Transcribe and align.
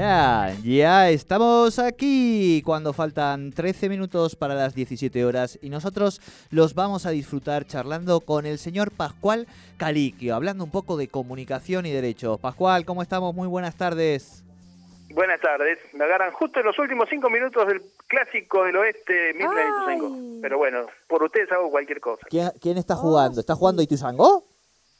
Ya, 0.00 0.56
ya 0.64 1.10
estamos 1.10 1.78
aquí 1.78 2.62
cuando 2.64 2.94
faltan 2.94 3.52
13 3.52 3.90
minutos 3.90 4.34
para 4.34 4.54
las 4.54 4.74
17 4.74 5.26
horas 5.26 5.58
y 5.60 5.68
nosotros 5.68 6.22
los 6.50 6.74
vamos 6.74 7.04
a 7.04 7.10
disfrutar 7.10 7.66
charlando 7.66 8.20
con 8.20 8.46
el 8.46 8.56
señor 8.56 8.92
Pascual 8.92 9.46
Caliquio, 9.76 10.34
hablando 10.34 10.64
un 10.64 10.70
poco 10.70 10.96
de 10.96 11.08
comunicación 11.08 11.84
y 11.84 11.92
derechos. 11.92 12.40
Pascual, 12.40 12.86
¿cómo 12.86 13.02
estamos? 13.02 13.34
Muy 13.34 13.46
buenas 13.46 13.76
tardes. 13.76 14.42
Buenas 15.10 15.38
tardes. 15.42 15.78
Me 15.92 16.04
agarran 16.04 16.32
justo 16.32 16.60
en 16.60 16.64
los 16.64 16.78
últimos 16.78 17.06
cinco 17.10 17.28
minutos 17.28 17.66
del 17.66 17.82
clásico 18.06 18.64
del 18.64 18.76
oeste, 18.76 19.34
Midland 19.34 19.58
y 19.58 19.68
Ituzaingó. 19.68 20.40
Pero 20.40 20.56
bueno, 20.56 20.86
por 21.08 21.22
ustedes 21.24 21.52
hago 21.52 21.70
cualquier 21.70 22.00
cosa. 22.00 22.26
¿Quién, 22.30 22.48
quién 22.58 22.78
está 22.78 22.94
jugando? 22.94 23.38
¿Está 23.38 23.54
jugando 23.54 23.82
Ituzangó? 23.82 24.46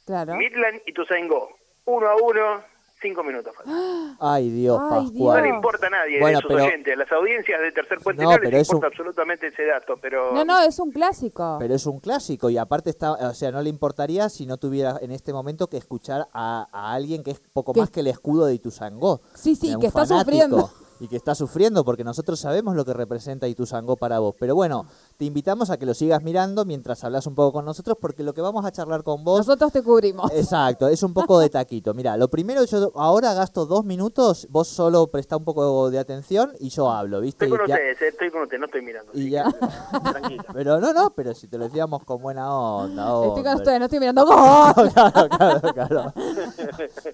Claro. 0.05 0.35
Midland 0.35 0.79
y 0.85 0.91
Ituzaingó. 0.91 1.57
Uno 1.85 2.07
a 2.07 2.15
uno, 2.17 2.63
cinco 3.01 3.23
minutos 3.23 3.53
faltan. 3.55 3.73
Ay, 4.19 4.49
Dios, 4.49 4.79
Ay, 4.79 4.89
No 4.89 5.11
Pascual. 5.11 5.43
le 5.43 5.49
importa 5.49 5.87
a 5.87 5.89
nadie 5.89 6.19
Bueno, 6.19 6.37
de 6.37 6.41
sus 6.41 6.47
pero- 6.51 6.63
oyentes. 6.65 6.97
Las 6.97 7.11
audiencias 7.11 7.59
de 7.61 7.71
Tercer 7.71 7.97
Puente 7.99 8.23
No, 8.23 8.31
no, 8.31 8.37
pero 8.37 8.51
les 8.51 8.61
es 8.61 8.69
un- 8.69 8.75
importa 8.77 8.87
absolutamente 8.95 9.47
ese 9.47 9.65
dato, 9.65 9.95
pero... 10.01 10.33
No, 10.33 10.45
no, 10.45 10.59
es 10.61 10.79
un 10.79 10.91
clásico. 10.91 11.57
Pero 11.59 11.73
es 11.75 11.85
un 11.85 11.99
clásico 11.99 12.49
y 12.49 12.57
aparte 12.57 12.89
está, 12.89 13.13
o 13.13 13.33
sea, 13.33 13.51
no 13.51 13.61
le 13.61 13.69
importaría 13.69 14.29
si 14.29 14.45
no 14.45 14.57
tuviera 14.57 14.97
en 15.01 15.11
este 15.11 15.33
momento 15.33 15.67
que 15.67 15.77
escuchar 15.77 16.27
a, 16.33 16.67
a 16.71 16.93
alguien 16.93 17.23
que 17.23 17.31
es 17.31 17.39
poco 17.53 17.73
Que- 17.73 17.79
más 17.81 17.89
que 17.89 18.01
el 18.01 18.07
escudo 18.07 18.45
de 18.45 18.53
Ituzangó. 18.55 19.21
Sí, 19.33 19.55
sí, 19.55 19.75
que 19.79 19.87
está 19.87 20.05
sufriendo. 20.05 20.69
Y 20.99 21.07
que 21.07 21.15
está 21.15 21.33
sufriendo 21.33 21.83
porque 21.83 22.03
nosotros 22.03 22.39
sabemos 22.39 22.75
lo 22.75 22.85
que 22.85 22.93
representa 22.93 23.47
Ituzangó 23.47 23.95
para 23.97 24.19
vos. 24.19 24.35
Pero 24.39 24.53
bueno, 24.53 24.85
te 25.21 25.25
invitamos 25.25 25.69
a 25.69 25.77
que 25.77 25.85
lo 25.85 25.93
sigas 25.93 26.23
mirando 26.23 26.65
mientras 26.65 27.03
hablas 27.03 27.27
un 27.27 27.35
poco 27.35 27.53
con 27.53 27.63
nosotros 27.65 27.95
porque 28.01 28.23
lo 28.23 28.33
que 28.33 28.41
vamos 28.41 28.65
a 28.65 28.71
charlar 28.71 29.03
con 29.03 29.23
vos... 29.23 29.37
Nosotros 29.45 29.71
te 29.71 29.83
cubrimos. 29.83 30.31
Exacto, 30.31 30.87
es 30.87 31.03
un 31.03 31.13
poco 31.13 31.37
de 31.37 31.47
taquito. 31.51 31.93
Mira, 31.93 32.17
lo 32.17 32.27
primero, 32.27 32.63
yo 32.65 32.91
ahora 32.95 33.35
gasto 33.35 33.67
dos 33.67 33.85
minutos, 33.85 34.47
vos 34.49 34.67
solo 34.67 35.05
presta 35.11 35.37
un 35.37 35.43
poco 35.43 35.91
de 35.91 35.99
atención 35.99 36.53
y 36.59 36.69
yo 36.69 36.89
hablo, 36.89 37.21
¿viste? 37.21 37.45
Estoy 37.45 37.55
con 37.59 37.69
ustedes, 37.69 38.01
eh, 38.01 38.07
estoy 38.07 38.31
con 38.31 38.41
ustedes, 38.41 38.59
no 38.61 38.65
estoy 38.65 38.81
mirando. 38.81 39.11
y 39.13 39.29
ya- 39.29 39.43
que, 39.43 40.09
Tranquila. 40.09 40.43
Pero 40.53 40.79
no, 40.81 40.91
no, 40.91 41.13
pero 41.13 41.35
si 41.35 41.47
te 41.47 41.59
lo 41.59 41.65
decíamos 41.65 42.03
con 42.03 42.19
buena 42.19 42.51
onda. 42.51 43.03
Estoy 43.27 43.43
con 43.43 43.55
ustedes, 43.57 43.77
no 43.77 43.85
estoy 43.85 43.99
mirando. 43.99 44.25
¡Gol! 44.25 44.91
claro, 44.91 45.29
claro, 45.29 45.61
claro. 45.75 46.13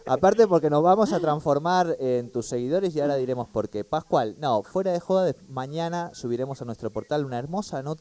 Aparte 0.06 0.48
porque 0.48 0.70
nos 0.70 0.82
vamos 0.82 1.12
a 1.12 1.20
transformar 1.20 1.94
en 2.00 2.32
tus 2.32 2.48
seguidores 2.48 2.96
y 2.96 3.02
ahora 3.02 3.16
diremos 3.18 3.50
por 3.50 3.68
qué. 3.68 3.84
Pascual, 3.84 4.38
no, 4.40 4.64
fuera 4.64 4.94
de 4.94 5.02
joda, 5.02 5.26
de- 5.26 5.36
mañana 5.50 6.12
subiremos 6.14 6.62
a 6.62 6.66
nuestro 6.66 6.90
portal 6.90 7.26
una 7.26 7.38
hermosa 7.38 7.84
nota 7.84 7.97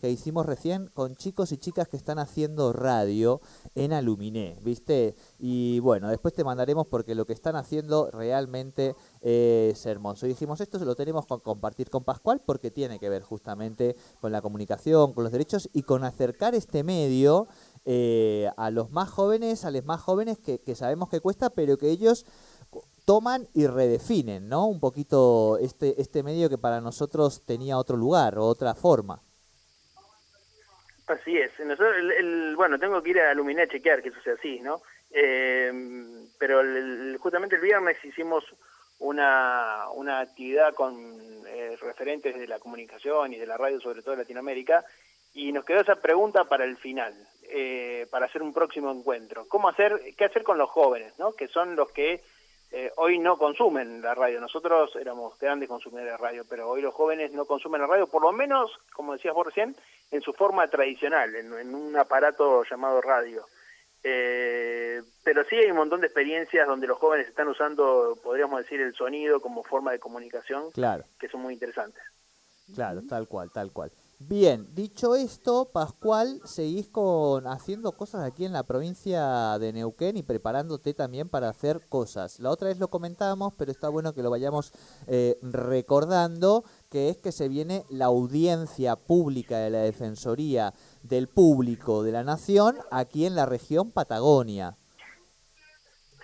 que 0.00 0.10
hicimos 0.10 0.46
recién 0.46 0.88
con 0.94 1.16
chicos 1.16 1.52
y 1.52 1.58
chicas 1.58 1.88
que 1.88 1.96
están 1.96 2.18
haciendo 2.18 2.72
radio 2.72 3.40
en 3.74 3.92
Aluminé, 3.92 4.58
¿viste? 4.62 5.14
Y 5.38 5.80
bueno, 5.80 6.08
después 6.08 6.34
te 6.34 6.44
mandaremos 6.44 6.86
porque 6.86 7.14
lo 7.14 7.26
que 7.26 7.32
están 7.32 7.56
haciendo 7.56 8.10
realmente 8.10 8.94
es 9.20 9.84
hermoso. 9.86 10.26
Y 10.26 10.30
dijimos, 10.30 10.60
esto 10.60 10.78
se 10.78 10.84
lo 10.84 10.94
tenemos 10.94 11.26
que 11.26 11.38
compartir 11.40 11.90
con 11.90 12.04
Pascual 12.04 12.40
porque 12.44 12.70
tiene 12.70 12.98
que 12.98 13.08
ver 13.08 13.22
justamente 13.22 13.96
con 14.20 14.32
la 14.32 14.42
comunicación, 14.42 15.12
con 15.12 15.24
los 15.24 15.32
derechos 15.32 15.68
y 15.72 15.82
con 15.82 16.04
acercar 16.04 16.54
este 16.54 16.84
medio 16.84 17.48
eh, 17.84 18.50
a 18.56 18.70
los 18.70 18.90
más 18.90 19.08
jóvenes, 19.08 19.64
a 19.64 19.70
los 19.70 19.84
más 19.84 20.00
jóvenes 20.00 20.38
que, 20.38 20.58
que 20.58 20.74
sabemos 20.74 21.08
que 21.08 21.20
cuesta, 21.20 21.50
pero 21.50 21.78
que 21.78 21.90
ellos 21.90 22.26
toman 23.04 23.48
y 23.54 23.66
redefinen, 23.66 24.50
¿no? 24.50 24.66
Un 24.66 24.80
poquito 24.80 25.56
este, 25.58 26.00
este 26.00 26.22
medio 26.22 26.50
que 26.50 26.58
para 26.58 26.82
nosotros 26.82 27.40
tenía 27.46 27.78
otro 27.78 27.96
lugar 27.96 28.38
o 28.38 28.46
otra 28.46 28.74
forma. 28.74 29.22
Así 31.08 31.38
es. 31.38 31.50
Nosotros, 31.60 31.96
el, 32.18 32.54
bueno, 32.56 32.78
tengo 32.78 33.02
que 33.02 33.10
ir 33.10 33.20
a 33.20 33.32
Luminé 33.34 33.62
a 33.62 33.68
chequear 33.68 34.02
que 34.02 34.10
eso 34.10 34.20
sea 34.20 34.34
así, 34.34 34.60
¿no? 34.60 34.82
Eh, 35.10 35.72
pero 36.38 36.60
el- 36.60 37.16
justamente 37.18 37.56
el 37.56 37.62
viernes 37.62 37.96
hicimos 38.04 38.44
una, 38.98 39.86
una 39.94 40.20
actividad 40.20 40.74
con 40.74 41.18
eh, 41.46 41.76
referentes 41.80 42.38
de 42.38 42.46
la 42.46 42.58
comunicación 42.58 43.32
y 43.32 43.38
de 43.38 43.46
la 43.46 43.56
radio, 43.56 43.80
sobre 43.80 44.02
todo 44.02 44.12
de 44.16 44.22
Latinoamérica, 44.22 44.84
y 45.34 45.50
nos 45.52 45.64
quedó 45.64 45.80
esa 45.80 45.96
pregunta 45.96 46.44
para 46.44 46.64
el 46.64 46.76
final, 46.76 47.14
eh, 47.44 48.06
para 48.10 48.26
hacer 48.26 48.42
un 48.42 48.52
próximo 48.52 48.90
encuentro. 48.90 49.46
¿Cómo 49.48 49.68
hacer, 49.68 49.98
qué 50.16 50.26
hacer 50.26 50.42
con 50.42 50.58
los 50.58 50.68
jóvenes, 50.68 51.14
¿no? 51.18 51.32
Que 51.32 51.48
son 51.48 51.74
los 51.74 51.90
que 51.92 52.20
eh, 52.70 52.92
hoy 52.96 53.18
no 53.18 53.38
consumen 53.38 54.02
la 54.02 54.14
radio. 54.14 54.40
Nosotros 54.42 54.94
éramos 54.96 55.38
grandes 55.38 55.70
consumidores 55.70 56.12
de 56.12 56.18
radio, 56.18 56.44
pero 56.50 56.68
hoy 56.68 56.82
los 56.82 56.92
jóvenes 56.92 57.32
no 57.32 57.46
consumen 57.46 57.80
la 57.80 57.86
radio, 57.86 58.06
por 58.08 58.20
lo 58.20 58.32
menos, 58.32 58.70
como 58.92 59.14
decías 59.14 59.32
vos 59.32 59.46
recién, 59.46 59.74
en 60.10 60.22
su 60.22 60.32
forma 60.32 60.68
tradicional, 60.68 61.34
en, 61.34 61.52
en 61.52 61.74
un 61.74 61.96
aparato 61.96 62.62
llamado 62.64 63.00
radio. 63.00 63.44
Eh, 64.02 65.02
pero 65.24 65.44
sí 65.44 65.56
hay 65.56 65.70
un 65.70 65.76
montón 65.76 66.00
de 66.00 66.06
experiencias 66.06 66.66
donde 66.66 66.86
los 66.86 66.98
jóvenes 66.98 67.28
están 67.28 67.48
usando, 67.48 68.16
podríamos 68.22 68.60
decir, 68.60 68.80
el 68.80 68.94
sonido 68.94 69.40
como 69.40 69.62
forma 69.64 69.90
de 69.92 69.98
comunicación, 69.98 70.70
Claro, 70.70 71.04
que 71.18 71.28
son 71.28 71.42
muy 71.42 71.54
interesantes. 71.54 72.02
claro, 72.74 73.02
tal 73.08 73.26
cual, 73.28 73.50
tal 73.50 73.72
cual. 73.72 73.90
Bien, 74.20 74.66
dicho 74.74 75.14
esto, 75.14 75.70
Pascual, 75.72 76.40
seguís 76.44 76.88
con 76.88 77.46
haciendo 77.46 77.92
cosas 77.92 78.24
aquí 78.26 78.44
en 78.44 78.52
la 78.52 78.64
provincia 78.64 79.56
de 79.60 79.72
Neuquén 79.72 80.16
y 80.16 80.24
preparándote 80.24 80.92
también 80.92 81.28
para 81.28 81.48
hacer 81.48 81.86
cosas. 81.88 82.40
La 82.40 82.50
otra 82.50 82.66
vez 82.66 82.80
lo 82.80 82.88
comentábamos, 82.88 83.54
pero 83.56 83.70
está 83.70 83.88
bueno 83.88 84.14
que 84.14 84.24
lo 84.24 84.30
vayamos 84.30 84.72
eh, 85.06 85.38
recordando, 85.40 86.64
que 86.90 87.10
es 87.10 87.18
que 87.18 87.32
se 87.32 87.48
viene 87.48 87.84
la 87.90 88.06
audiencia 88.06 88.96
pública 88.96 89.58
de 89.58 89.70
la 89.70 89.80
Defensoría 89.80 90.72
del 91.02 91.28
Público 91.28 92.02
de 92.02 92.12
la 92.12 92.24
Nación 92.24 92.76
aquí 92.90 93.26
en 93.26 93.34
la 93.34 93.44
región 93.46 93.92
Patagonia. 93.92 94.74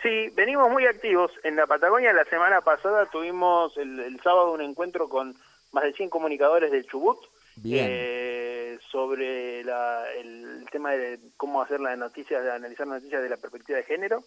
Sí, 0.03 0.29
venimos 0.35 0.71
muy 0.71 0.87
activos. 0.87 1.31
En 1.45 1.57
la 1.57 1.67
Patagonia 1.67 2.13
la 2.13 2.25
semana 2.27 2.61
pasada 2.63 3.07
tuvimos 3.11 3.77
el, 3.77 4.01
el 4.01 4.21
sábado 4.23 4.53
un 4.53 4.61
encuentro 4.63 5.09
con 5.09 5.35
más 5.73 5.85
de 5.85 5.93
100 5.93 6.09
comunicadores 6.11 6.71
del 6.71 6.87
Chubut 6.87 7.19
Bien. 7.57 7.87
eh, 7.89 8.79
sobre 8.91 9.65
la- 9.65 10.05
el 10.19 10.65
tema 10.71 10.93
de 10.93 11.19
cómo 11.37 11.61
hacer 11.63 11.81
las 11.81 11.99
noticias, 11.99 12.43
de 12.43 12.53
analizar 12.53 12.87
noticias 12.87 13.23
de 13.23 13.29
la 13.29 13.37
perspectiva 13.37 13.79
de 13.79 13.85
género. 13.85 14.23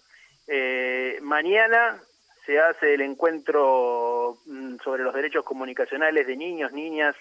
Eh, 0.48 1.18
mañana 1.22 2.02
se 2.47 2.59
hace 2.59 2.96
el 2.96 3.02
encuentro 3.02 4.38
mm, 4.47 4.78
sobre 4.84 5.03
los 5.03 5.13
derechos 5.13 5.44
comunicacionales 5.44 6.25
de 6.25 6.35
niños, 6.35 6.72
niñas 6.72 7.16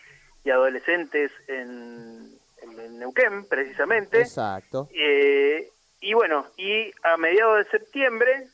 y 0.44 0.50
adolescentes 0.50 1.30
en, 1.48 2.30
en- 2.62 2.80
en 2.80 2.98
Neuquén, 2.98 3.44
precisamente. 3.46 4.20
Exacto. 4.22 4.88
Eh, 4.94 5.68
y 6.00 6.14
bueno, 6.14 6.46
y 6.56 6.90
a 7.02 7.16
mediados 7.18 7.58
de 7.64 7.70
septiembre 7.70 8.46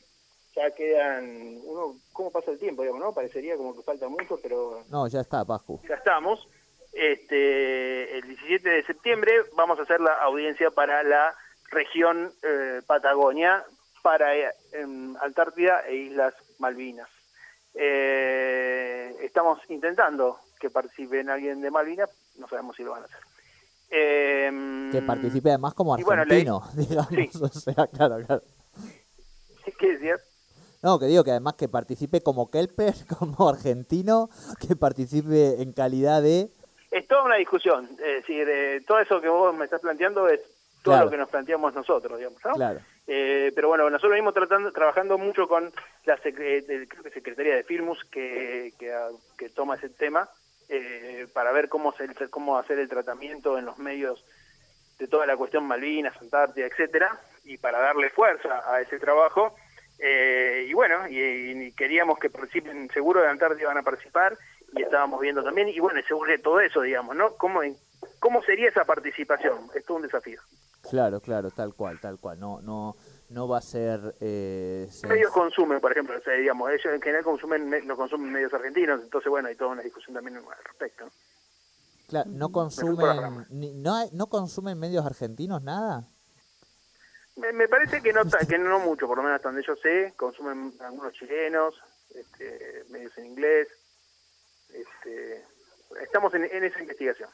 ya 0.56 0.70
quedan, 0.74 1.58
uno, 1.64 1.94
¿cómo 2.12 2.30
pasa 2.32 2.50
el 2.50 2.58
tiempo? 2.58 2.82
Digamos, 2.82 3.02
¿no? 3.02 3.14
Parecería 3.14 3.56
como 3.56 3.74
que 3.76 3.82
falta 3.82 4.08
mucho, 4.08 4.38
pero 4.42 4.82
No, 4.90 5.06
ya 5.08 5.20
está, 5.20 5.44
Pascu. 5.44 5.80
ya 5.88 5.94
estamos. 5.94 6.48
Este, 6.94 8.18
el 8.18 8.28
17 8.28 8.68
de 8.68 8.82
septiembre 8.84 9.32
vamos 9.56 9.78
a 9.78 9.82
hacer 9.82 10.00
la 10.00 10.12
audiencia 10.22 10.70
para 10.70 11.02
la 11.02 11.34
región 11.70 12.32
eh, 12.42 12.80
Patagonia, 12.86 13.64
para 14.02 14.36
eh, 14.36 14.50
Antártida 15.20 15.86
e 15.88 15.94
Islas 15.96 16.34
Malvinas. 16.58 17.08
Eh, 17.74 19.16
estamos 19.22 19.58
intentando 19.68 20.38
que 20.60 20.70
participen 20.70 21.30
alguien 21.30 21.60
de 21.60 21.70
Malvinas, 21.70 22.10
no 22.38 22.46
sabemos 22.48 22.76
si 22.76 22.82
lo 22.82 22.90
van 22.92 23.02
a 23.02 23.04
hacer. 23.06 23.18
Em, 23.90 24.90
Que 24.90 25.02
participe 25.02 25.50
además 25.50 25.74
como 25.74 25.96
bueno, 25.96 26.22
argentino, 26.22 26.62
digamos. 26.74 27.08
Sí. 27.10 27.30
O 27.42 27.48
sea, 27.48 27.86
claro, 27.88 28.18
claro. 28.26 28.42
¿Qué 29.78 29.92
decías? 29.92 30.20
No, 30.82 30.98
que 30.98 31.06
digo 31.06 31.22
que 31.24 31.30
además 31.30 31.54
que 31.54 31.68
participe 31.68 32.22
como 32.22 32.50
Kelper, 32.50 32.94
como 33.18 33.48
argentino, 33.48 34.28
que 34.66 34.76
participe 34.76 35.62
en 35.62 35.72
calidad 35.72 36.22
de... 36.22 36.50
Es 36.90 37.06
toda 37.08 37.24
una 37.24 37.36
discusión, 37.36 37.88
es 37.92 38.16
decir, 38.22 38.46
eh, 38.48 38.82
todo 38.86 38.98
eso 39.00 39.20
que 39.20 39.28
vos 39.28 39.54
me 39.56 39.64
estás 39.64 39.80
planteando 39.80 40.28
es 40.28 40.40
todo 40.82 40.94
Claro. 40.94 41.04
lo 41.06 41.10
que 41.10 41.16
nos 41.16 41.28
planteamos 41.30 41.72
nosotros, 41.74 42.18
digamos, 42.18 42.38
¿no? 42.44 42.52
Claro. 42.54 42.80
Eh, 43.06 43.50
pero 43.54 43.68
bueno, 43.68 43.90
nosotros 43.90 44.12
venimos 44.12 44.32
tratando, 44.34 44.70
trabajando 44.72 45.18
mucho 45.18 45.48
con 45.48 45.72
la 46.04 46.16
secre- 46.22 46.64
de- 46.64 46.86
creo 46.86 47.02
que 47.02 47.10
Secretaría 47.10 47.56
de 47.56 47.64
Filmus 47.64 48.04
que, 48.04 48.72
que, 48.78 48.92
ah, 48.92 49.08
que 49.36 49.48
toma 49.50 49.74
ese 49.74 49.88
tema 49.90 50.28
eh, 50.68 51.26
para 51.34 51.50
ver 51.52 51.68
cómo, 51.68 51.92
se, 51.96 52.06
cómo 52.30 52.56
hacer 52.58 52.78
el 52.78 52.88
tratamiento 52.88 53.58
en 53.58 53.64
los 53.64 53.78
medios 53.78 54.24
de 54.98 55.08
toda 55.08 55.26
la 55.26 55.36
cuestión 55.36 55.66
Malvinas, 55.66 56.16
Antártida, 56.20 56.66
etcétera, 56.66 57.18
y 57.44 57.58
para 57.58 57.80
darle 57.80 58.08
fuerza 58.10 58.62
a 58.72 58.80
ese 58.80 58.98
trabajo. 59.00 59.56
Eh, 59.98 60.66
y 60.68 60.72
bueno, 60.72 61.08
y, 61.08 61.18
y 61.20 61.72
queríamos 61.72 62.18
que 62.18 62.30
participen, 62.30 62.88
seguro 62.90 63.20
de 63.20 63.28
Antártida 63.28 63.68
van 63.68 63.78
a 63.78 63.82
participar, 63.82 64.36
y 64.74 64.82
estábamos 64.82 65.20
viendo 65.20 65.42
también, 65.42 65.68
y 65.68 65.78
bueno, 65.80 66.00
se 66.06 66.14
urge 66.14 66.38
todo 66.38 66.60
eso, 66.60 66.80
digamos, 66.82 67.14
¿no? 67.16 67.36
¿Cómo, 67.36 67.60
¿Cómo 68.20 68.42
sería 68.42 68.68
esa 68.68 68.84
participación? 68.84 69.68
Es 69.74 69.84
todo 69.84 69.96
un 69.98 70.04
desafío. 70.04 70.40
Claro, 70.92 71.22
claro, 71.22 71.50
tal 71.50 71.72
cual, 71.72 71.98
tal 71.98 72.20
cual. 72.20 72.38
No, 72.38 72.60
no, 72.60 72.96
no 73.30 73.48
va 73.48 73.56
a 73.56 73.62
ser... 73.62 74.14
Eh, 74.20 74.86
¿Qué 75.00 75.06
medios 75.08 75.32
consumen, 75.32 75.80
por 75.80 75.90
ejemplo? 75.90 76.18
O 76.18 76.20
sea, 76.20 76.34
digamos, 76.34 76.70
ellos 76.70 76.84
en 76.92 77.00
general 77.00 77.24
consumen, 77.24 77.66
me- 77.66 77.80
no 77.80 77.96
consumen 77.96 78.30
medios 78.30 78.52
argentinos, 78.52 79.00
entonces 79.02 79.30
bueno, 79.30 79.48
hay 79.48 79.56
toda 79.56 79.70
una 79.70 79.80
discusión 79.80 80.12
también 80.14 80.36
al 80.36 80.44
respecto. 80.66 81.06
¿no? 81.06 81.10
Claro, 82.08 82.30
consumen, 82.52 83.46
ni- 83.48 83.72
no, 83.72 83.94
no 84.12 84.26
consumen 84.26 84.78
medios 84.78 85.06
argentinos 85.06 85.62
nada. 85.62 86.06
Me, 87.36 87.54
me 87.54 87.68
parece 87.68 88.02
que 88.02 88.12
no, 88.12 88.20
que 88.46 88.58
no 88.58 88.78
mucho, 88.80 89.06
por 89.06 89.16
lo 89.16 89.22
menos 89.22 89.36
hasta 89.36 89.48
donde 89.48 89.64
yo 89.66 89.74
sé, 89.76 90.12
consumen 90.18 90.74
algunos 90.78 91.14
chilenos, 91.14 91.74
este, 92.14 92.84
medios 92.90 93.16
en 93.16 93.24
inglés. 93.24 93.66
Este, 94.68 95.42
estamos 96.02 96.34
en, 96.34 96.44
en 96.44 96.64
esa 96.64 96.80
investigación. 96.80 97.30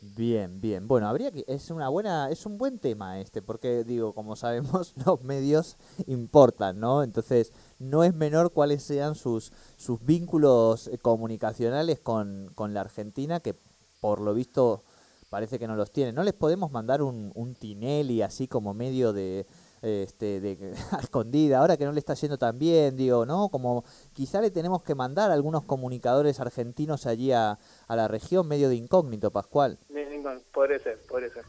Bien, 0.00 0.60
bien. 0.60 0.86
Bueno, 0.86 1.08
habría 1.08 1.32
que 1.32 1.44
es 1.48 1.70
una 1.70 1.88
buena 1.88 2.30
es 2.30 2.46
un 2.46 2.56
buen 2.56 2.78
tema 2.78 3.20
este, 3.20 3.42
porque 3.42 3.82
digo, 3.82 4.14
como 4.14 4.36
sabemos, 4.36 4.94
los 5.06 5.22
medios 5.24 5.76
importan, 6.06 6.78
¿no? 6.78 7.02
Entonces, 7.02 7.52
no 7.80 8.04
es 8.04 8.14
menor 8.14 8.52
cuáles 8.52 8.82
sean 8.84 9.16
sus 9.16 9.52
sus 9.76 10.04
vínculos 10.04 10.86
eh, 10.86 10.98
comunicacionales 10.98 11.98
con, 11.98 12.50
con 12.54 12.74
la 12.74 12.82
Argentina 12.82 13.40
que 13.40 13.56
por 14.00 14.20
lo 14.20 14.34
visto 14.34 14.84
parece 15.30 15.58
que 15.58 15.66
no 15.66 15.74
los 15.74 15.90
tienen. 15.90 16.14
¿No 16.14 16.22
les 16.22 16.34
podemos 16.34 16.70
mandar 16.70 17.02
un, 17.02 17.32
un 17.34 17.54
Tinelli 17.54 18.22
así 18.22 18.46
como 18.46 18.74
medio 18.74 19.12
de 19.12 19.46
este 19.82 20.40
de 20.40 20.74
escondida, 21.02 21.58
ahora 21.58 21.76
que 21.76 21.84
no 21.84 21.92
le 21.92 21.98
está 22.00 22.14
yendo 22.14 22.38
tan 22.38 22.58
bien, 22.58 22.96
digo, 22.96 23.26
¿no? 23.26 23.48
Como 23.48 23.84
quizá 24.12 24.40
le 24.40 24.50
tenemos 24.50 24.82
que 24.82 24.94
mandar 24.94 25.30
algunos 25.30 25.64
comunicadores 25.64 26.40
argentinos 26.40 27.06
allí 27.06 27.32
a, 27.32 27.58
a 27.86 27.96
la 27.96 28.08
región 28.08 28.46
medio 28.46 28.68
de 28.68 28.76
incógnito, 28.76 29.30
Pascual. 29.30 29.78
Podría 30.52 30.78
ser, 30.78 30.98
podría 31.08 31.30
ser. 31.30 31.44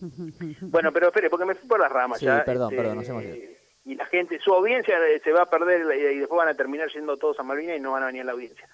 Bueno, 0.62 0.92
pero 0.92 1.08
espere, 1.08 1.30
porque 1.30 1.44
me 1.44 1.54
fui 1.54 1.68
por 1.68 1.78
las 1.78 1.92
ramas 1.92 2.18
Sí, 2.18 2.24
ya. 2.26 2.38
este, 2.38 2.50
perdón, 2.50 2.74
perdón, 2.74 2.96
nos 2.96 3.08
hemos 3.08 3.22
ido. 3.22 3.36
Y 3.84 3.94
la 3.94 4.06
gente, 4.06 4.38
su 4.40 4.52
audiencia 4.52 4.96
eh, 5.08 5.20
se 5.22 5.32
va 5.32 5.42
a 5.42 5.50
perder 5.50 5.82
y 5.96 6.18
después 6.18 6.38
van 6.38 6.48
a 6.48 6.54
terminar 6.54 6.88
yendo 6.92 7.16
todos 7.16 7.38
a 7.38 7.42
Malvinas 7.42 7.76
y 7.76 7.80
no 7.80 7.92
van 7.92 8.02
a 8.04 8.06
venir 8.06 8.22
a 8.22 8.24
la 8.24 8.32
audiencia. 8.32 8.68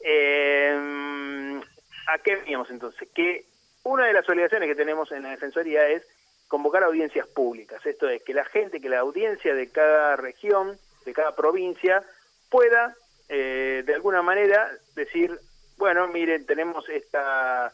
Eh, 0.00 1.60
¿A 2.08 2.18
qué 2.18 2.36
veníamos 2.36 2.70
entonces? 2.70 3.08
Que 3.14 3.44
una 3.82 4.06
de 4.06 4.12
las 4.12 4.28
obligaciones 4.28 4.68
que 4.68 4.74
tenemos 4.74 5.10
en 5.12 5.22
la 5.22 5.30
Defensoría 5.30 5.88
es 5.88 6.06
convocar 6.48 6.84
audiencias 6.84 7.26
públicas. 7.26 7.84
Esto 7.84 8.08
es 8.08 8.22
que 8.22 8.34
la 8.34 8.44
gente, 8.44 8.80
que 8.80 8.88
la 8.88 9.00
audiencia 9.00 9.54
de 9.54 9.70
cada 9.70 10.16
región, 10.16 10.78
de 11.04 11.12
cada 11.12 11.34
provincia, 11.34 12.02
pueda 12.50 12.94
eh, 13.28 13.82
de 13.84 13.94
alguna 13.94 14.22
manera 14.22 14.70
decir, 14.94 15.38
bueno, 15.76 16.08
miren, 16.08 16.46
tenemos 16.46 16.88
esta, 16.88 17.72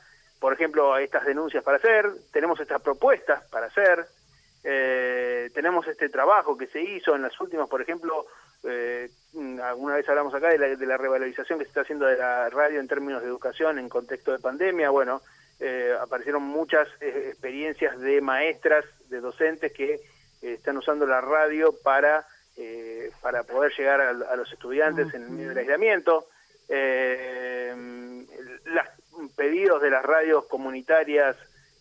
ejemplo, 0.62 0.96
estas 0.96 1.24
denuncias 1.24 1.64
para 1.64 1.78
hacer, 1.78 2.06
tenemos 2.32 2.60
estas 2.60 2.80
propuestas 2.80 3.42
para 3.50 3.66
hacer, 3.66 4.06
eh, 4.62 5.50
tenemos 5.52 5.86
este 5.88 6.08
trabajo 6.08 6.56
que 6.56 6.68
se 6.68 6.80
hizo 6.80 7.16
en 7.16 7.22
las 7.22 7.40
últimas, 7.40 7.68
por 7.68 7.82
ejemplo, 7.82 8.26
eh, 8.62 9.08
alguna 9.60 9.96
vez 9.96 10.08
hablamos 10.08 10.32
acá 10.32 10.50
de 10.50 10.58
la, 10.58 10.68
de 10.76 10.86
la 10.86 10.96
revalorización 10.96 11.58
que 11.58 11.64
se 11.64 11.70
está 11.70 11.80
haciendo 11.80 12.06
de 12.06 12.16
la 12.16 12.48
radio 12.48 12.78
en 12.78 12.86
términos 12.86 13.22
de 13.22 13.28
educación 13.28 13.80
en 13.80 13.88
contexto 13.88 14.30
de 14.30 14.38
pandemia. 14.38 14.90
Bueno, 14.90 15.20
eh, 15.58 15.92
aparecieron 16.00 16.42
muchas 16.44 16.86
eh, 17.00 17.30
experiencias 17.30 17.98
de 17.98 18.20
maestras, 18.20 18.84
de 19.10 19.20
docentes 19.20 19.72
que 19.72 19.94
eh, 19.94 20.00
están 20.42 20.76
usando 20.76 21.06
la 21.06 21.20
radio 21.20 21.74
para, 21.82 22.24
eh, 22.56 23.10
para 23.20 23.42
poder 23.42 23.72
llegar 23.76 24.00
a, 24.00 24.10
a 24.10 24.36
los 24.36 24.52
estudiantes 24.52 25.12
en 25.12 25.34
medio 25.34 25.48
del 25.48 25.58
aislamiento. 25.58 26.28
Eh, 26.68 27.51
pedidos 29.42 29.82
de 29.82 29.90
las 29.90 30.04
radios 30.04 30.44
comunitarias 30.44 31.36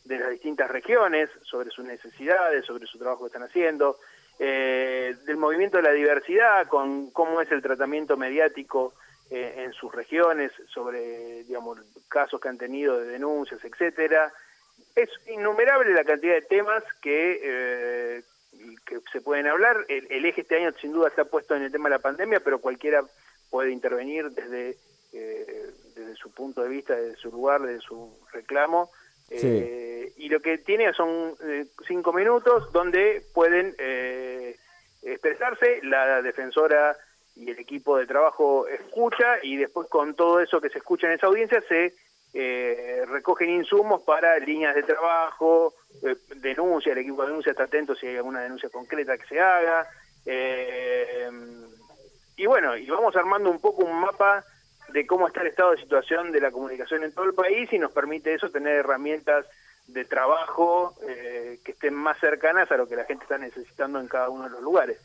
de 0.06 0.18
las 0.18 0.32
distintas 0.32 0.68
regiones 0.72 1.30
sobre 1.44 1.70
sus 1.70 1.86
necesidades, 1.86 2.66
sobre 2.66 2.88
su 2.88 2.98
trabajo 2.98 3.22
que 3.22 3.28
están 3.28 3.44
haciendo, 3.44 4.00
eh, 4.40 5.16
del 5.28 5.38
movimiento 5.38 5.78
de 5.78 5.84
la 5.84 5.92
diversidad, 5.92 6.68
con 6.68 7.12
cómo 7.12 7.40
es 7.40 7.52
el 7.52 7.62
tratamiento 7.62 8.18
mediático 8.18 8.96
eh, 9.30 9.54
en 9.58 9.74
sus 9.74 9.94
regiones 9.94 10.52
sobre, 10.74 11.44
digamos, 11.44 11.78
casos 12.08 12.42
que 12.42 12.50
han 12.50 12.58
tenido 12.58 13.00
de 13.00 13.10
denuncias, 13.10 13.64
etcétera. 13.64 14.34
Es 14.96 15.10
innumerable 15.28 15.94
la 15.94 16.04
cantidad 16.04 16.34
de 16.34 16.42
temas 16.42 16.84
que, 17.00 17.42
eh, 17.44 18.24
que 18.88 19.02
se 19.12 19.22
pueden 19.22 19.46
hablar. 19.46 19.86
El, 19.88 20.08
el 20.10 20.26
eje 20.26 20.42
este 20.42 20.58
año 20.58 20.74
sin 20.82 20.94
duda 20.94 21.10
está 21.10 21.26
puesto 21.26 21.56
en 21.56 21.62
el 21.62 21.72
tema 21.72 21.90
de 21.90 21.98
la 21.98 22.02
pandemia, 22.02 22.40
pero 22.40 22.60
cualquiera 22.60 23.04
puede 23.52 23.70
intervenir 23.70 24.32
desde, 24.32 24.78
su 26.22 26.32
punto 26.32 26.62
de 26.62 26.70
vista, 26.70 26.96
desde 26.96 27.18
su 27.18 27.32
lugar, 27.32 27.62
desde 27.62 27.82
su 27.82 28.18
reclamo. 28.32 28.92
Sí. 29.30 29.48
Eh, 29.48 30.14
y 30.18 30.30
lo 30.30 30.40
que 30.42 30.58
tiene 30.58 30.94
son 30.94 31.36
eh, 31.44 31.66
cinco 31.88 32.12
minutos 32.12 32.72
donde 32.74 33.24
pueden 33.34 33.74
eh, 33.78 34.58
expresarse, 35.02 35.80
la 35.84 36.22
defensora 36.22 36.98
y 37.36 37.50
el 37.50 37.60
equipo 37.60 37.98
de 37.98 38.06
trabajo 38.06 38.68
escucha 38.68 39.38
y 39.42 39.56
después 39.56 39.88
con 39.88 40.16
todo 40.16 40.42
eso 40.42 40.60
que 40.60 40.70
se 40.70 40.80
escucha 40.80 41.08
en 41.08 41.14
esa 41.14 41.28
audiencia 41.28 41.62
se 41.62 41.94
eh, 42.34 43.04
recogen 43.08 43.50
insumos 43.50 44.02
para 44.04 44.38
líneas 44.40 44.76
de 44.76 44.84
trabajo, 44.84 45.74
eh, 46.04 46.16
denuncia, 46.36 46.92
el 46.92 47.00
equipo 47.00 47.22
de 47.22 47.30
denuncia 47.30 47.52
está 47.52 47.64
atento 47.64 47.96
si 47.96 48.08
hay 48.08 48.18
alguna 48.18 48.42
denuncia 48.42 48.70
concreta 48.70 49.18
que 49.18 49.28
se 49.28 49.40
haga. 49.40 49.88
eh, 50.26 51.30
y 52.38 52.46
bueno, 52.48 52.76
y 52.76 52.90
vamos 52.90 53.16
armando 53.16 53.52
un 53.52 53.62
poco 53.62 53.86
un 53.86 54.00
mapa 54.00 54.44
de 54.92 55.06
cómo 55.08 55.28
está 55.28 55.42
el 55.42 55.48
estado 55.48 55.72
de 55.72 55.82
situación 55.82 56.32
de 56.32 56.42
la 56.42 56.52
comunicación 56.52 57.04
en 57.04 57.14
todo 57.14 57.26
el 57.26 57.34
país 57.34 57.72
y 57.72 57.80
nos 57.80 57.92
permite 57.92 58.34
eso 58.34 58.50
tener 58.50 58.76
herramientas 58.76 59.46
de 59.88 60.06
trabajo 60.06 60.96
eh, 61.08 61.60
que 61.64 61.72
estén 61.72 61.94
más 61.94 62.20
cercanas 62.20 62.72
a 62.72 62.78
lo 62.78 62.88
que 62.88 62.96
la 62.96 63.06
gente 63.06 63.24
está 63.24 63.38
necesitando 63.38 64.00
en 64.00 64.08
cada 64.08 64.30
uno 64.30 64.46
de 64.46 64.52
los 64.52 64.62
lugares. 64.62 65.00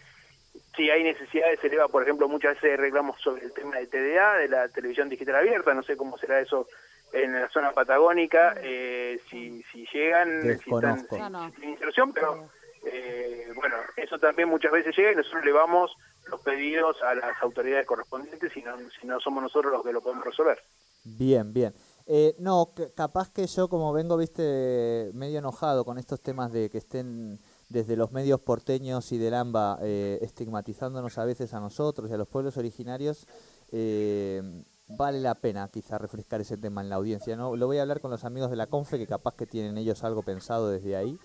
Si 0.76 0.90
hay 0.90 1.02
necesidades, 1.02 1.60
se 1.60 1.66
eleva, 1.66 1.88
por 1.88 2.02
ejemplo, 2.02 2.28
muchas 2.28 2.60
veces 2.60 2.78
reclamos 2.78 3.20
sobre 3.20 3.44
el 3.44 3.52
tema 3.52 3.76
de 3.76 3.86
TDA, 3.86 4.36
de 4.36 4.48
la 4.48 4.68
televisión 4.68 5.08
digital 5.08 5.36
abierta, 5.36 5.74
no 5.74 5.82
sé 5.82 5.96
cómo 5.96 6.18
será 6.18 6.40
eso 6.40 6.66
en 7.12 7.32
la 7.32 7.48
zona 7.48 7.72
patagónica, 7.72 8.54
eh, 8.60 9.20
si, 9.30 9.62
si 9.72 9.86
llegan, 9.92 10.42
si 10.42 10.48
están 10.48 10.96
Desconozco. 10.96 11.18
No, 11.18 11.30
no. 11.30 11.52
sin 11.52 11.70
inserción, 11.70 12.12
pero 12.12 12.50
eh, 12.84 13.48
bueno, 13.54 13.76
eso 13.96 14.18
también 14.18 14.48
muchas 14.48 14.72
veces 14.72 14.96
llega 14.96 15.12
y 15.12 15.16
nosotros 15.16 15.42
elevamos 15.42 15.96
los 16.26 16.40
pedidos 16.40 16.96
a 17.02 17.14
las 17.14 17.42
autoridades 17.42 17.86
correspondientes 17.86 18.52
si 18.52 18.62
no, 18.62 18.76
si 19.00 19.06
no 19.06 19.20
somos 19.20 19.42
nosotros 19.42 19.72
los 19.72 19.82
que 19.82 19.92
lo 19.92 20.00
podemos 20.00 20.24
resolver. 20.24 20.58
Bien, 21.04 21.52
bien. 21.52 21.72
Eh, 22.08 22.36
no, 22.38 22.72
capaz 22.94 23.30
que 23.30 23.46
yo 23.46 23.68
como 23.68 23.92
vengo, 23.92 24.16
viste, 24.16 25.10
medio 25.14 25.38
enojado 25.38 25.84
con 25.84 25.98
estos 25.98 26.20
temas 26.20 26.52
de 26.52 26.70
que 26.70 26.78
estén 26.78 27.40
desde 27.68 27.96
los 27.96 28.12
medios 28.12 28.40
porteños 28.40 29.10
y 29.10 29.18
del 29.18 29.34
AMBA 29.34 29.78
eh, 29.82 30.18
estigmatizándonos 30.22 31.18
a 31.18 31.24
veces 31.24 31.52
a 31.52 31.60
nosotros 31.60 32.08
y 32.10 32.14
a 32.14 32.16
los 32.16 32.28
pueblos 32.28 32.56
originarios, 32.56 33.26
eh, 33.72 34.40
vale 34.88 35.20
la 35.20 35.34
pena 35.34 35.68
quizá 35.68 35.98
refrescar 35.98 36.40
ese 36.40 36.56
tema 36.56 36.80
en 36.80 36.88
la 36.88 36.96
audiencia. 36.96 37.36
¿no? 37.36 37.56
Lo 37.56 37.66
voy 37.66 37.78
a 37.78 37.82
hablar 37.82 38.00
con 38.00 38.10
los 38.10 38.24
amigos 38.24 38.50
de 38.50 38.56
la 38.56 38.66
CONFE, 38.66 38.98
que 38.98 39.06
capaz 39.06 39.34
que 39.34 39.46
tienen 39.46 39.76
ellos 39.76 40.04
algo 40.04 40.22
pensado 40.22 40.68
desde 40.68 40.96
ahí. 40.96 41.18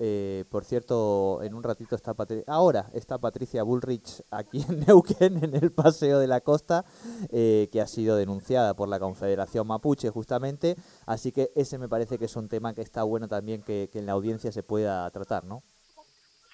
Eh, 0.00 0.44
por 0.48 0.64
cierto, 0.64 1.42
en 1.42 1.54
un 1.54 1.62
ratito 1.64 1.96
está 1.96 2.14
Patri- 2.14 2.44
ahora 2.46 2.86
está 2.92 3.18
Patricia 3.18 3.64
Bullrich 3.64 4.22
aquí 4.30 4.64
en 4.68 4.80
Neuquén, 4.86 5.42
en 5.42 5.56
el 5.56 5.72
Paseo 5.72 6.20
de 6.20 6.28
la 6.28 6.40
Costa, 6.40 6.84
eh, 7.32 7.68
que 7.72 7.80
ha 7.80 7.86
sido 7.88 8.16
denunciada 8.16 8.74
por 8.74 8.88
la 8.88 9.00
Confederación 9.00 9.66
Mapuche 9.66 10.10
justamente, 10.10 10.76
así 11.06 11.32
que 11.32 11.50
ese 11.56 11.78
me 11.78 11.88
parece 11.88 12.16
que 12.16 12.26
es 12.26 12.36
un 12.36 12.48
tema 12.48 12.74
que 12.74 12.82
está 12.82 13.02
bueno 13.02 13.26
también 13.26 13.62
que, 13.62 13.90
en 13.92 14.06
la 14.06 14.12
audiencia 14.12 14.52
se 14.52 14.62
pueda 14.62 15.10
tratar, 15.10 15.42
¿no? 15.44 15.62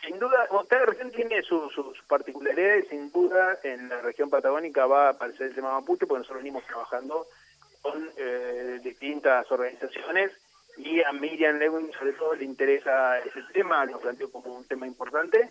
Sin 0.07 0.19
duda, 0.19 0.49
cada 0.69 0.87
región 0.87 1.11
tiene 1.11 1.43
sus 1.43 1.73
sus 1.75 2.03
particularidades, 2.09 2.89
sin 2.89 3.11
duda 3.13 3.59
en 3.63 3.89
la 3.91 4.01
región 4.01 4.31
patagónica 4.31 4.87
va 4.87 5.09
a 5.09 5.11
aparecer 5.11 5.49
el 5.49 5.55
tema 5.55 5.73
mapuche, 5.79 6.07
porque 6.07 6.21
nosotros 6.21 6.43
venimos 6.43 6.65
trabajando 6.65 7.27
con 7.83 8.11
eh, 8.17 8.81
distintas 8.83 9.51
organizaciones 9.53 10.31
y 10.76 11.02
a 11.02 11.12
Miriam 11.12 11.59
Lewin 11.59 11.90
sobre 11.93 12.12
todo 12.12 12.35
le 12.35 12.45
interesa 12.45 13.19
ese 13.19 13.43
tema, 13.52 13.85
lo 13.85 13.99
planteó 14.00 14.31
como 14.31 14.54
un 14.54 14.64
tema 14.66 14.87
importante. 14.87 15.50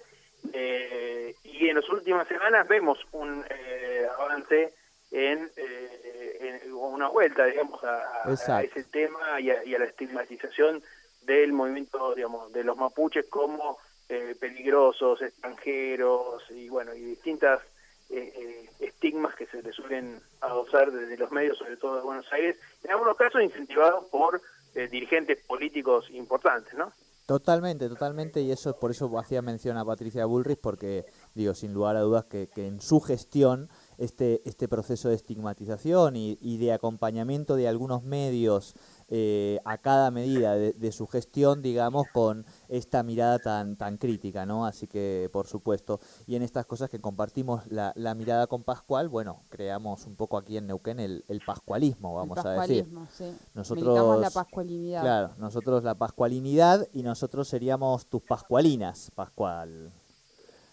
Eh, 0.52 1.36
y 1.44 1.70
en 1.70 1.76
las 1.76 1.90
últimas 1.90 2.28
semanas 2.28 2.68
vemos 2.68 3.00
un 3.14 3.46
eh, 3.50 4.06
avance 4.20 4.74
en, 5.12 5.50
eh, 5.56 6.60
en 6.64 6.74
una 6.74 7.08
vuelta, 7.08 7.46
digamos, 7.46 7.82
a, 7.84 8.62
ese 8.62 8.84
tema 8.86 9.40
y 9.40 9.52
a, 9.52 9.64
y 9.64 9.74
a 9.74 9.80
la 9.80 9.86
estigmatización 9.86 10.84
del 11.22 11.54
movimiento, 11.54 12.14
digamos, 12.16 12.52
de 12.52 12.64
los 12.64 12.76
mapuches 12.76 13.26
como 13.30 13.78
eh, 14.10 14.36
peligrosos, 14.40 15.22
extranjeros 15.22 16.44
y 16.50 16.68
bueno, 16.68 16.94
y 16.94 17.00
distintas 17.00 17.62
eh, 18.10 18.34
eh, 18.36 18.70
estigmas 18.80 19.34
que 19.36 19.48
se 19.48 19.64
le 19.64 19.72
suelen 19.72 20.22
adoptar 20.42 20.92
desde 20.92 21.18
los 21.18 21.32
medios, 21.32 21.58
sobre 21.58 21.78
todo 21.78 21.96
de 21.96 22.02
Buenos 22.02 22.32
Aires, 22.34 22.58
en 22.84 22.92
algunos 22.92 23.16
casos 23.16 23.42
incentivados 23.42 24.06
por 24.12 24.42
eh, 24.76 24.88
dirigentes 24.88 25.40
políticos 25.46 26.06
importantes, 26.12 26.74
¿no? 26.74 26.92
Totalmente, 27.26 27.88
totalmente, 27.88 28.42
y 28.42 28.52
eso 28.52 28.78
por 28.78 28.92
eso 28.92 29.18
hacía 29.18 29.42
mención 29.42 29.78
a 29.78 29.86
Patricia 29.86 30.26
Bullrich, 30.26 30.60
porque 30.60 31.06
digo, 31.34 31.54
sin 31.54 31.74
lugar 31.74 31.96
a 31.96 32.02
dudas 32.02 32.26
que, 32.26 32.50
en 32.58 32.82
su 32.82 33.00
gestión 33.00 33.70
este, 33.98 34.42
este 34.44 34.68
proceso 34.68 35.08
de 35.08 35.16
estigmatización 35.16 36.18
y 36.18 36.58
de 36.58 36.74
acompañamiento 36.74 37.56
de 37.56 37.70
algunos 37.70 38.04
medios 38.04 38.76
eh, 39.10 39.60
a 39.66 39.78
cada 39.78 40.12
medida 40.12 40.56
de, 40.56 40.74
de 40.74 40.92
su 40.92 41.08
gestión, 41.08 41.62
digamos, 41.62 42.08
con 42.14 42.46
esta 42.70 43.04
mirada 43.04 43.40
tan, 43.40 43.76
tan 43.76 43.98
crítica, 43.98 44.46
¿no? 44.46 44.66
Así 44.66 44.88
que, 44.88 45.30
por 45.32 45.48
supuesto, 45.48 46.00
y 46.28 46.36
en 46.36 46.42
estas 46.44 46.66
cosas 46.66 46.90
que 46.90 47.00
compartimos 47.00 47.66
la, 47.72 47.94
la 47.96 48.16
mirada 48.16 48.48
con 48.48 48.64
Pascual, 48.64 49.10
bueno, 49.10 49.42
creamos 49.50 50.06
un 50.06 50.16
poco 50.16 50.38
aquí 50.38 50.58
en 50.58 50.68
Neuquén 50.68 51.00
el, 51.00 51.24
el 51.28 51.42
pascualismo, 51.46 52.14
vamos 52.16 52.38
el 52.40 52.48
a 52.48 52.52
decir. 52.62 52.84
pascualismo, 52.86 53.08
sí. 53.12 53.38
Nosotros- 53.54 53.84
Militamos 53.86 54.20
la 54.20 54.30
pascualinidad. 54.32 55.02
Claro, 55.02 55.30
nosotros 55.38 55.84
la 55.84 55.96
pascualinidad 55.96 56.88
y 56.94 57.04
nosotros 57.04 57.48
seríamos 57.48 58.06
tus 58.08 58.22
pascualinas, 58.22 59.12
Pascual. 59.16 59.92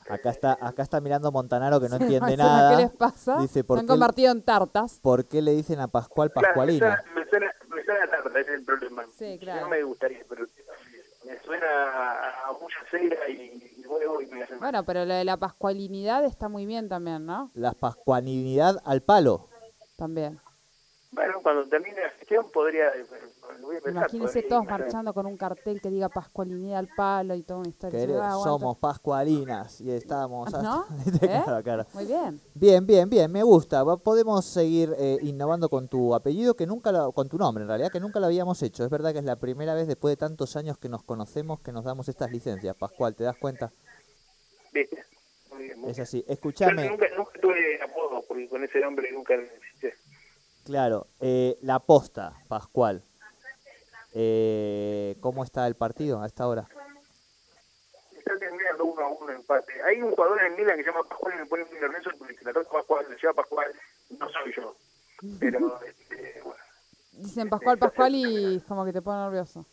Acá 0.08 0.30
está, 0.30 0.58
acá 0.60 0.82
está 0.82 1.00
mirando 1.00 1.30
Montanaro 1.30 1.80
que 1.80 1.88
no 1.88 1.96
Sí, 1.98 2.02
entiende 2.02 2.30
¿qué 2.32 2.36
nada. 2.36 2.76
les 2.76 2.90
pasa? 2.90 3.38
Dice, 3.40 3.52
Se 3.54 3.64
¿por 3.64 3.78
han 3.78 3.84
qué, 3.86 3.90
convertido 3.92 4.32
en 4.32 4.42
tartas. 4.42 4.98
por 5.00 5.24
qué 5.26 5.40
le 5.40 5.52
dicen 5.52 5.78
a 5.78 5.86
Pascual 5.88 6.30
Pascualina? 6.32 7.00
me 7.14 7.28
suena, 7.28 7.46
suena 7.90 8.04
a 8.04 8.10
tarta, 8.10 8.40
ese 8.40 8.52
es 8.52 8.58
el 8.58 8.64
problema. 8.64 9.04
Sí, 9.16 9.38
claro. 9.38 9.62
No 9.62 9.68
me 9.68 9.82
gustaría, 9.82 10.24
pero 10.28 10.46
me 11.24 11.38
suena 11.40 11.66
a, 12.46 12.52
mucha 12.60 12.78
cera 12.90 13.28
y, 13.28 13.74
y 13.76 13.86
huevo 13.86 14.20
y 14.20 14.26
me 14.26 14.42
hace 14.42 14.52
mal. 14.52 14.60
Bueno, 14.60 14.84
pero 14.84 15.04
lo 15.04 15.14
de 15.14 15.24
la 15.24 15.36
pascualinidad 15.36 16.24
está 16.24 16.48
muy 16.48 16.66
bien 16.66 16.88
también, 16.88 17.26
¿no? 17.26 17.50
La 17.54 17.72
pascualinidad 17.72 18.76
al 18.84 19.02
palo. 19.02 19.48
También. 19.96 20.40
Bueno, 21.12 21.40
cuando 21.42 21.68
termine 21.68 22.00
la 22.00 22.10
gestión 22.10 22.50
podría... 22.52 22.92
lo 23.76 23.82
pensar, 23.82 24.02
Imagínense 24.02 24.42
todos 24.42 24.64
marchando 24.64 25.14
con 25.14 25.26
un 25.26 25.36
cartel 25.36 25.80
que 25.80 25.90
diga 25.90 26.08
pascualinidad 26.08 26.78
al 26.78 26.88
palo 26.96 27.34
y 27.34 27.42
toda 27.42 27.60
una 27.60 27.68
historia. 27.68 28.02
Aguanta. 28.02 28.32
somos 28.44 28.78
pascualinas 28.78 29.80
y 29.80 29.90
estamos... 29.90 30.52
¿No? 30.52 30.84
hasta- 31.06 31.26
¿Eh? 31.26 31.42
Claro, 31.44 31.62
claro. 31.62 31.86
Muy 31.94 32.04
bien. 32.06 32.40
Bien, 32.54 32.86
bien, 32.86 33.08
bien, 33.10 33.30
me 33.32 33.42
gusta. 33.42 33.84
Podemos 33.98 34.44
seguir 34.44 34.94
eh, 34.98 35.18
innovando 35.22 35.68
con 35.68 35.88
tu 35.88 36.14
apellido, 36.14 36.54
que 36.54 36.66
nunca 36.66 36.92
lo, 36.92 37.12
con 37.12 37.28
tu 37.28 37.38
nombre 37.38 37.62
en 37.62 37.68
realidad, 37.68 37.90
que 37.90 38.00
nunca 38.00 38.20
lo 38.20 38.26
habíamos 38.26 38.62
hecho. 38.62 38.84
Es 38.84 38.90
verdad 38.90 39.12
que 39.12 39.18
es 39.18 39.24
la 39.24 39.36
primera 39.36 39.74
vez 39.74 39.86
después 39.86 40.12
de 40.12 40.16
tantos 40.16 40.56
años 40.56 40.78
que 40.78 40.88
nos 40.88 41.02
conocemos 41.02 41.60
que 41.60 41.72
nos 41.72 41.84
damos 41.84 42.08
estas 42.08 42.30
licencias. 42.30 42.76
Pascual, 42.76 43.14
¿te 43.14 43.24
das 43.24 43.36
cuenta? 43.36 43.72
¿Viste? 44.72 45.02
Muy 45.52 45.64
bien, 45.64 45.80
muy 45.80 45.90
Es 45.90 45.96
bien. 45.96 46.02
así. 46.04 46.24
Escúchame, 46.28 46.88
nunca, 46.88 47.06
nunca 47.16 47.32
tuve 47.40 47.82
apodo, 47.82 48.22
porque 48.28 48.48
con 48.48 48.62
ese 48.64 48.80
nombre 48.80 49.10
nunca 49.12 49.36
necesité. 49.36 49.94
claro, 50.64 51.06
eh, 51.20 51.58
la 51.62 51.80
posta, 51.80 52.34
Pascual. 52.48 53.02
Eh, 54.12 55.16
¿Cómo 55.20 55.44
está 55.44 55.66
el 55.66 55.76
partido 55.76 56.20
a 56.22 56.26
esta 56.26 56.46
hora? 56.48 56.66
Está 58.16 58.36
terminando 58.38 58.84
uno 58.84 59.00
a 59.02 59.08
uno 59.08 59.32
empate. 59.32 59.72
Hay 59.82 60.02
un 60.02 60.10
jugador 60.12 60.42
en 60.42 60.56
Milan 60.56 60.76
que 60.76 60.84
se 60.84 60.90
llama 60.90 61.04
Pascual 61.08 61.34
y 61.36 61.38
me 61.38 61.46
pone 61.46 61.64
muy 61.66 61.78
nervioso 61.80 62.10
porque 62.18 62.34
si 62.34 62.44
la 62.44 62.52
toca 62.52 62.70
Pascual, 62.70 63.06
le 63.08 63.16
lleva 63.16 63.32
Pascual, 63.34 63.72
no 64.18 64.28
soy 64.28 64.52
yo. 64.56 64.74
Pero, 65.38 65.80
este, 65.82 66.40
bueno. 66.42 66.56
Dicen 67.12 67.48
Pascual, 67.48 67.78
Pascual 67.78 68.12
y 68.14 68.60
como 68.66 68.84
que 68.84 68.92
te 68.92 69.02
pone 69.02 69.20
nervioso. 69.24 69.66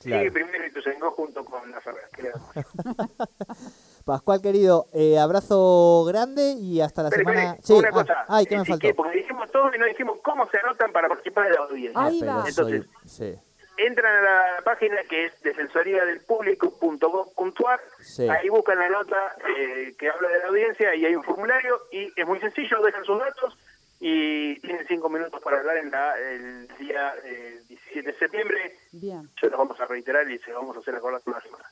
Claro. 0.00 0.24
Sí, 0.24 0.30
primero 0.30 0.66
y 0.66 0.72
tu 0.72 0.80
segundo 0.82 1.12
junto 1.12 1.44
con 1.44 1.70
la 1.70 1.80
Ferrer, 1.80 2.08
creo. 2.10 2.32
Pascual 4.04 4.42
querido, 4.42 4.88
eh, 4.92 5.16
abrazo 5.18 6.04
grande 6.06 6.52
y 6.58 6.80
hasta 6.80 7.04
la 7.04 7.10
Pero, 7.10 7.20
semana. 7.20 7.42
espere, 7.54 7.62
Sí, 7.66 7.72
una 7.74 7.88
ah, 7.88 7.92
cosa. 7.92 8.24
ay, 8.28 8.46
¿qué 8.46 8.56
me 8.56 8.64
faltó? 8.64 8.88
Porque 8.96 9.18
dijimos 9.18 9.50
todo 9.52 9.72
y 9.72 9.78
no 9.78 9.86
dijimos 9.86 10.18
cómo 10.24 10.48
se 10.50 10.58
anotan 10.58 10.90
para 10.92 11.06
participar 11.08 11.48
de 11.48 11.54
la 11.54 11.60
audiencia. 11.64 12.00
Ahí 12.04 12.18
pero 12.20 12.32
va. 12.34 12.50
soy- 12.50 12.72
Entonces- 12.76 12.86
sí. 13.06 13.38
Entran 13.78 14.16
a 14.16 14.20
la 14.56 14.60
página 14.64 14.96
que 15.08 15.26
es 15.26 15.40
defensoriadelpublico.gov.ar, 15.42 17.80
Sí. 18.00 18.28
ahí 18.28 18.48
buscan 18.48 18.78
la 18.78 18.88
nota 18.88 19.34
eh, 19.56 19.94
que 19.98 20.08
habla 20.10 20.28
de 20.28 20.38
la 20.40 20.46
audiencia 20.48 20.94
y 20.94 21.06
hay 21.06 21.14
un 21.16 21.24
formulario 21.24 21.78
y 21.90 22.12
es 22.20 22.26
muy 22.26 22.38
sencillo, 22.40 22.82
dejan 22.82 23.04
sus 23.04 23.18
datos 23.18 23.56
y 23.98 24.60
tienen 24.60 24.86
cinco 24.86 25.08
minutos 25.08 25.40
para 25.42 25.58
hablar 25.60 25.78
en 25.78 25.90
la, 25.90 26.18
el 26.18 26.68
día 26.78 27.14
eh, 27.24 27.62
17 27.68 28.12
de 28.12 28.18
septiembre. 28.18 28.76
Bien, 28.92 29.30
Se 29.40 29.48
los 29.48 29.58
vamos 29.58 29.80
a 29.80 29.86
reiterar 29.86 30.30
y 30.30 30.38
se 30.40 30.52
vamos 30.52 30.76
a 30.76 30.80
hacer 30.80 30.94
acordar 30.94 31.22
toda 31.22 31.38
la 31.38 31.42
semana. 31.42 31.64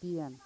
bien. 0.00 0.40